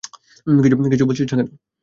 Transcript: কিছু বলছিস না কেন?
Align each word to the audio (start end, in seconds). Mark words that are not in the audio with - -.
কিছু 0.91 1.05
বলছিস 1.07 1.27
না 1.29 1.39
কেন? 1.39 1.47